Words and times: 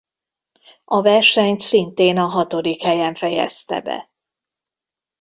A 0.85 1.01
versenyt 1.01 1.59
szintén 1.59 2.17
a 2.17 2.25
hatodik 2.25 2.81
helyen 2.81 3.15
fejezte 3.15 3.81
be. 3.81 4.09